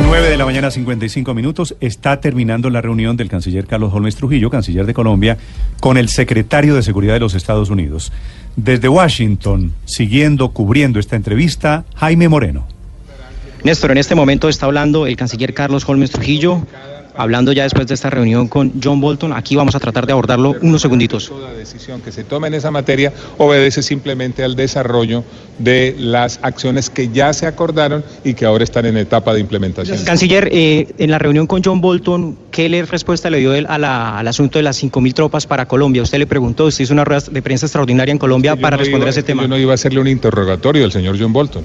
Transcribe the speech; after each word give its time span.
9 0.00 0.30
de 0.30 0.36
la 0.36 0.44
mañana, 0.44 0.70
55 0.70 1.34
minutos. 1.34 1.74
Está 1.80 2.20
terminando 2.20 2.70
la 2.70 2.80
reunión 2.80 3.16
del 3.16 3.28
canciller 3.28 3.66
Carlos 3.66 3.92
Holmes 3.92 4.16
Trujillo, 4.16 4.50
canciller 4.50 4.86
de 4.86 4.94
Colombia, 4.94 5.38
con 5.80 5.96
el 5.96 6.08
secretario 6.08 6.74
de 6.74 6.82
Seguridad 6.82 7.14
de 7.14 7.20
los 7.20 7.34
Estados 7.34 7.70
Unidos. 7.70 8.12
Desde 8.56 8.88
Washington, 8.88 9.72
siguiendo, 9.84 10.50
cubriendo 10.50 10.98
esta 10.98 11.16
entrevista, 11.16 11.84
Jaime 11.96 12.28
Moreno. 12.28 12.66
Néstor, 13.64 13.92
en 13.92 13.98
este 13.98 14.14
momento 14.14 14.48
está 14.48 14.66
hablando 14.66 15.06
el 15.06 15.16
canciller 15.16 15.54
Carlos 15.54 15.88
Holmes 15.88 16.10
Trujillo, 16.10 16.62
hablando 17.16 17.52
ya 17.52 17.64
después 17.64 17.86
de 17.86 17.94
esta 17.94 18.10
reunión 18.10 18.48
con 18.48 18.72
John 18.82 19.00
Bolton. 19.00 19.32
Aquí 19.32 19.56
vamos 19.56 19.74
a 19.74 19.80
tratar 19.80 20.06
de 20.06 20.12
abordarlo 20.12 20.54
unos 20.62 20.82
segunditos. 20.82 21.28
Toda 21.28 21.52
decisión 21.52 22.00
que 22.00 22.12
se 22.12 22.24
tome 22.24 22.48
en 22.48 22.54
esa 22.54 22.70
materia 22.70 23.12
obedece 23.38 23.82
simplemente 23.82 24.42
al 24.44 24.56
desarrollo 24.56 25.24
de 25.58 25.94
las 25.98 26.40
acciones 26.42 26.90
que 26.90 27.08
ya 27.08 27.32
se 27.32 27.46
acordaron 27.46 28.04
y 28.24 28.34
que 28.34 28.46
ahora 28.46 28.64
están 28.64 28.86
en 28.86 28.96
etapa 28.96 29.34
de 29.34 29.40
implementación. 29.40 30.02
Canciller, 30.04 30.48
eh, 30.50 30.88
en 30.98 31.10
la 31.10 31.18
reunión 31.18 31.46
con 31.46 31.62
John 31.62 31.80
Bolton, 31.80 32.36
¿qué 32.50 32.68
le 32.68 32.84
respuesta 32.84 33.30
le 33.30 33.38
dio 33.38 33.54
él 33.54 33.66
a 33.68 33.78
la- 33.78 34.18
al 34.18 34.28
asunto 34.28 34.58
de 34.58 34.62
las 34.62 34.76
5.000 34.76 35.14
tropas 35.14 35.46
para 35.46 35.66
Colombia? 35.66 36.02
Usted 36.02 36.18
le 36.18 36.26
preguntó, 36.26 36.66
usted 36.66 36.84
hizo 36.84 36.92
una 36.94 37.04
rueda 37.04 37.22
de 37.30 37.42
prensa 37.42 37.66
extraordinaria 37.66 38.12
en 38.12 38.18
Colombia 38.18 38.56
para 38.56 38.76
no 38.76 38.80
responder 38.82 39.02
iba- 39.02 39.08
a 39.08 39.10
ese 39.10 39.22
tema. 39.22 39.42
Yo 39.42 39.48
no 39.48 39.58
iba 39.58 39.72
a 39.72 39.74
hacerle 39.74 40.00
un 40.00 40.08
interrogatorio 40.08 40.84
al 40.84 40.92
señor 40.92 41.16
John 41.20 41.32
Bolton. 41.32 41.64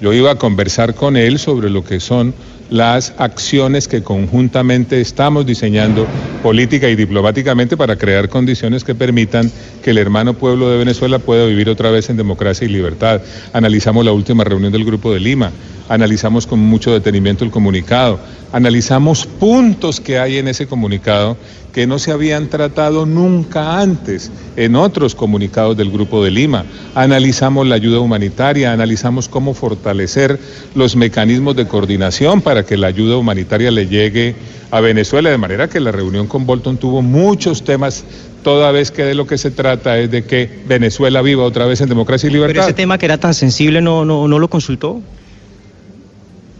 Yo 0.00 0.12
iba 0.12 0.30
a 0.30 0.34
conversar 0.36 0.94
con 0.94 1.16
él 1.16 1.38
sobre 1.38 1.70
lo 1.70 1.82
que 1.84 1.98
son 2.00 2.32
las 2.70 3.14
acciones 3.18 3.88
que 3.88 4.02
conjuntamente 4.02 5.00
estamos 5.00 5.46
diseñando 5.46 6.06
política 6.42 6.88
y 6.88 6.96
diplomáticamente 6.96 7.76
para 7.76 7.96
crear 7.96 8.28
condiciones 8.28 8.84
que 8.84 8.94
permitan 8.94 9.50
que 9.82 9.90
el 9.90 9.98
hermano 9.98 10.34
pueblo 10.34 10.70
de 10.70 10.78
Venezuela 10.78 11.18
pueda 11.18 11.46
vivir 11.46 11.68
otra 11.68 11.90
vez 11.90 12.10
en 12.10 12.16
democracia 12.16 12.66
y 12.66 12.70
libertad. 12.70 13.22
Analizamos 13.52 14.04
la 14.04 14.12
última 14.12 14.44
reunión 14.44 14.72
del 14.72 14.84
Grupo 14.84 15.12
de 15.12 15.20
Lima, 15.20 15.50
analizamos 15.88 16.46
con 16.46 16.58
mucho 16.58 16.92
detenimiento 16.92 17.44
el 17.44 17.50
comunicado, 17.50 18.20
analizamos 18.52 19.26
puntos 19.26 20.00
que 20.00 20.18
hay 20.18 20.38
en 20.38 20.48
ese 20.48 20.66
comunicado 20.66 21.36
que 21.72 21.86
no 21.86 21.98
se 21.98 22.10
habían 22.10 22.48
tratado 22.48 23.06
nunca 23.06 23.80
antes 23.80 24.32
en 24.56 24.74
otros 24.74 25.14
comunicados 25.14 25.76
del 25.76 25.90
Grupo 25.90 26.24
de 26.24 26.30
Lima. 26.30 26.64
Analizamos 26.94 27.66
la 27.66 27.76
ayuda 27.76 28.00
humanitaria, 28.00 28.72
analizamos 28.72 29.28
cómo 29.28 29.54
fortalecer 29.54 30.40
los 30.74 30.96
mecanismos 30.96 31.54
de 31.56 31.68
coordinación 31.68 32.40
para 32.40 32.64
que 32.64 32.76
la 32.76 32.88
ayuda 32.88 33.16
humanitaria 33.16 33.70
le 33.70 33.86
llegue 33.86 34.34
a 34.70 34.80
Venezuela, 34.80 35.30
de 35.30 35.38
manera 35.38 35.68
que 35.68 35.80
la 35.80 35.92
reunión 35.92 36.26
con 36.26 36.46
Bolton 36.46 36.78
tuvo 36.78 37.00
muchos 37.00 37.64
temas, 37.64 38.04
toda 38.42 38.72
vez 38.72 38.90
que 38.90 39.04
de 39.04 39.14
lo 39.14 39.26
que 39.26 39.38
se 39.38 39.50
trata 39.50 39.98
es 39.98 40.10
de 40.10 40.24
que 40.24 40.62
Venezuela 40.66 41.22
viva 41.22 41.44
otra 41.44 41.66
vez 41.66 41.80
en 41.80 41.88
democracia 41.88 42.26
y 42.26 42.30
Pero 42.30 42.46
libertad. 42.46 42.64
ese 42.64 42.74
tema 42.74 42.98
que 42.98 43.06
era 43.06 43.18
tan 43.18 43.34
sensible, 43.34 43.80
¿no, 43.80 44.04
no, 44.04 44.28
no 44.28 44.38
lo 44.38 44.48
consultó? 44.48 45.00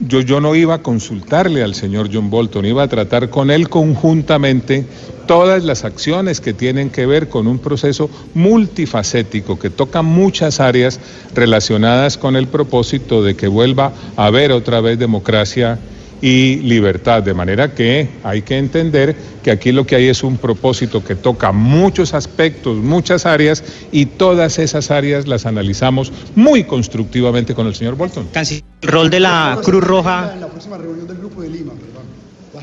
Yo, 0.08 0.22
yo 0.22 0.40
no 0.40 0.54
iba 0.54 0.76
a 0.76 0.82
consultarle 0.82 1.62
al 1.62 1.74
señor 1.74 2.08
John 2.10 2.30
Bolton, 2.30 2.64
iba 2.64 2.82
a 2.82 2.88
tratar 2.88 3.28
con 3.28 3.50
él 3.50 3.68
conjuntamente 3.68 4.86
todas 5.26 5.62
las 5.64 5.84
acciones 5.84 6.40
que 6.40 6.54
tienen 6.54 6.88
que 6.88 7.04
ver 7.04 7.28
con 7.28 7.46
un 7.46 7.58
proceso 7.58 8.08
multifacético 8.32 9.58
que 9.58 9.68
toca 9.68 10.00
muchas 10.00 10.60
áreas 10.60 10.98
relacionadas 11.34 12.16
con 12.16 12.36
el 12.36 12.48
propósito 12.48 13.22
de 13.22 13.36
que 13.36 13.48
vuelva 13.48 13.92
a 14.16 14.24
haber 14.24 14.50
otra 14.52 14.80
vez 14.80 14.98
democracia 14.98 15.78
y 16.20 16.56
libertad. 16.56 17.22
De 17.22 17.34
manera 17.34 17.74
que 17.74 18.08
hay 18.24 18.42
que 18.42 18.58
entender 18.58 19.14
que 19.42 19.50
aquí 19.50 19.72
lo 19.72 19.86
que 19.86 19.96
hay 19.96 20.08
es 20.08 20.22
un 20.22 20.36
propósito 20.36 21.02
que 21.04 21.14
toca 21.14 21.52
muchos 21.52 22.14
aspectos, 22.14 22.76
muchas 22.76 23.26
áreas 23.26 23.62
y 23.92 24.06
todas 24.06 24.58
esas 24.58 24.90
áreas 24.90 25.26
las 25.28 25.46
analizamos 25.46 26.12
muy 26.34 26.64
constructivamente 26.64 27.54
con 27.54 27.66
el 27.66 27.74
señor 27.74 27.94
Bolton. 27.96 28.26
Canciller, 28.32 28.64
el 28.82 28.88
rol 28.88 29.10
de 29.10 29.20
la 29.20 29.58
Cruz 29.62 29.84
Roja 29.84 30.32
En 30.34 30.40
la 30.40 30.48
próxima 30.48 30.76
reunión 30.78 31.06
del 31.06 31.16
Grupo 31.18 31.42
de 31.42 31.50
Lima, 31.50 31.72
perdón. 31.72 32.08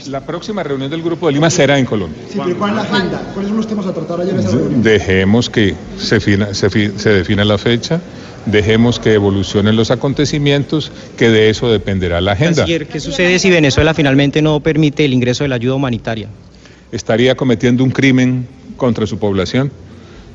La 0.07 0.19
próxima 0.25 0.61
reunión 0.61 0.89
del 0.91 1.01
Grupo 1.01 1.27
de 1.27 1.33
Lima 1.33 1.49
será 1.49 1.79
en 1.79 1.85
Colombia. 1.85 2.21
Sí, 2.29 2.37
pero 2.43 2.57
¿cuál 2.57 2.71
es 2.71 2.75
la 2.75 2.81
agenda? 2.81 3.21
¿Cuáles 3.33 3.47
son 3.49 3.57
los 3.57 3.67
temas 3.67 3.85
a 3.87 3.93
tratar 3.93 4.19
ayer 4.19 4.33
en 4.33 4.39
esa 4.41 4.49
reunión? 4.51 4.83
Dejemos 4.83 5.49
que 5.49 5.73
se, 5.97 6.19
fina- 6.19 6.53
se 6.53 6.69
fi- 6.69 6.91
se 6.97 7.09
defina 7.11 7.45
la 7.45 7.57
fecha, 7.57 8.01
dejemos 8.45 8.99
que 8.99 9.13
evolucionen 9.13 9.75
los 9.75 9.91
acontecimientos, 9.91 10.91
que 11.17 11.29
de 11.29 11.49
eso 11.49 11.71
dependerá 11.71 12.21
la 12.21 12.33
agenda. 12.33 12.57
Canciller, 12.57 12.87
¿qué 12.87 12.99
sucede 12.99 13.39
si 13.39 13.49
Venezuela 13.49 13.93
finalmente 13.93 14.41
no 14.41 14.59
permite 14.59 15.05
el 15.05 15.13
ingreso 15.13 15.43
de 15.43 15.49
la 15.49 15.55
ayuda 15.55 15.75
humanitaria? 15.75 16.29
Estaría 16.91 17.35
cometiendo 17.35 17.83
un 17.83 17.91
crimen 17.91 18.47
contra 18.77 19.07
su 19.07 19.17
población, 19.17 19.71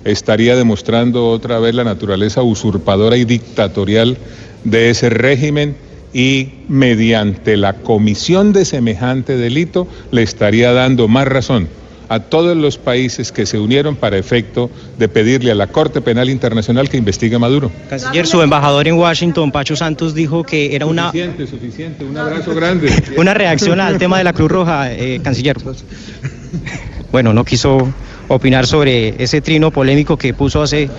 estaría 0.05 0.57
demostrando 0.57 1.29
otra 1.29 1.59
vez 1.59 1.75
la 1.75 1.85
naturaleza 1.85 2.43
usurpadora 2.43 3.17
y 3.17 3.25
dictatorial 3.25 4.19
de 4.65 4.91
ese 4.91 5.11
régimen 5.11 5.77
y 6.13 6.49
mediante 6.69 7.57
la 7.57 7.75
comisión 7.75 8.53
de 8.53 8.65
semejante 8.65 9.37
delito 9.37 9.87
le 10.11 10.23
estaría 10.23 10.73
dando 10.73 11.07
más 11.07 11.29
razón 11.29 11.69
a 12.11 12.19
todos 12.19 12.57
los 12.57 12.77
países 12.77 13.31
que 13.31 13.47
se 13.47 13.57
unieron 13.57 13.95
para 13.95 14.19
efecto 14.19 14.69
de 14.99 15.09
pedirle 15.09 15.53
a 15.53 15.55
la 15.55 15.69
Corte 15.69 16.01
Penal 16.01 16.29
Internacional 16.29 16.89
que 16.89 16.97
investigue 16.97 17.37
a 17.37 17.39
Maduro. 17.39 17.71
Canciller, 17.89 18.27
su 18.27 18.43
embajador 18.43 18.89
en 18.89 18.95
Washington, 18.95 19.53
Pacho 19.53 19.77
Santos, 19.77 20.13
dijo 20.13 20.43
que 20.43 20.75
era 20.75 20.87
una, 20.87 21.13
Suficiente, 21.13 21.47
suficiente, 21.47 22.05
un 22.05 22.19
abrazo 22.19 22.53
grande. 22.53 22.91
una 23.17 23.33
reacción 23.33 23.79
al 23.79 23.99
tema 23.99 24.19
de 24.19 24.25
la 24.25 24.33
Cruz 24.33 24.51
Roja, 24.51 24.93
eh, 24.93 25.21
canciller. 25.23 25.57
Bueno, 27.13 27.33
no 27.33 27.45
quiso 27.45 27.93
opinar 28.27 28.67
sobre 28.67 29.15
ese 29.23 29.41
trino 29.41 29.71
polémico 29.71 30.17
que 30.17 30.35
puso 30.35 30.63
hace 30.63 30.91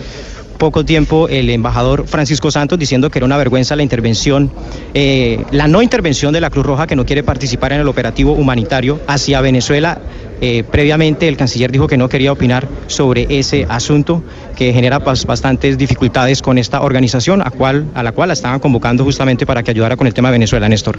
poco 0.57 0.85
tiempo 0.85 1.27
el 1.27 1.49
embajador 1.49 2.07
Francisco 2.07 2.51
Santos 2.51 2.77
diciendo 2.77 3.09
que 3.09 3.19
era 3.19 3.25
una 3.25 3.37
vergüenza 3.37 3.75
la 3.75 3.83
intervención, 3.83 4.51
eh, 4.93 5.43
la 5.51 5.67
no 5.67 5.81
intervención 5.81 6.33
de 6.33 6.41
la 6.41 6.49
Cruz 6.49 6.65
Roja 6.65 6.87
que 6.87 6.95
no 6.95 7.05
quiere 7.05 7.23
participar 7.23 7.73
en 7.73 7.79
el 7.81 7.87
operativo 7.87 8.33
humanitario 8.33 8.99
hacia 9.07 9.41
Venezuela. 9.41 9.99
Eh, 10.43 10.63
previamente 10.63 11.27
el 11.27 11.37
canciller 11.37 11.71
dijo 11.71 11.87
que 11.87 11.97
no 11.97 12.09
quería 12.09 12.31
opinar 12.31 12.67
sobre 12.87 13.27
ese 13.29 13.67
asunto 13.69 14.23
que 14.55 14.73
genera 14.73 14.99
bas- 14.99 15.25
bastantes 15.25 15.77
dificultades 15.77 16.41
con 16.41 16.57
esta 16.57 16.81
organización 16.81 17.41
a, 17.41 17.51
a 17.93 18.03
la 18.03 18.11
cual 18.11 18.27
la 18.27 18.33
estaban 18.33 18.59
convocando 18.59 19.03
justamente 19.03 19.45
para 19.45 19.61
que 19.61 19.69
ayudara 19.71 19.95
con 19.97 20.07
el 20.07 20.13
tema 20.15 20.29
de 20.29 20.33
Venezuela, 20.33 20.67
Néstor. 20.67 20.97